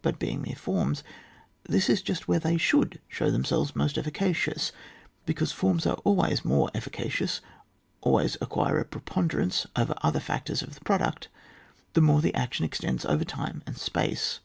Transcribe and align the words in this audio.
But 0.00 0.18
being 0.18 0.40
mere 0.40 0.56
forms, 0.56 1.04
this 1.64 1.90
is 1.90 2.00
just 2.00 2.26
where 2.26 2.38
they 2.38 2.56
should 2.56 2.98
show 3.08 3.30
themselves 3.30 3.76
most 3.76 3.96
effica 3.96 4.34
cious, 4.34 4.72
because 5.26 5.52
forms 5.52 5.84
are 5.84 5.96
always 6.02 6.46
more 6.46 6.70
efficacious, 6.74 7.42
always 8.00 8.38
acquire 8.40 8.78
a 8.78 8.86
preponde 8.86 9.34
rance 9.34 9.66
over 9.76 9.92
other 10.00 10.18
factors 10.18 10.62
of 10.62 10.74
the 10.76 10.80
product, 10.80 11.28
the 11.92 12.00
more 12.00 12.22
the 12.22 12.34
action 12.34 12.64
extends 12.64 13.04
over 13.04 13.26
time 13.26 13.62
and 13.66 13.76
space. 13.76 14.40